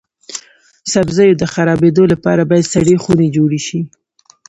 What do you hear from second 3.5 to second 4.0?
شي.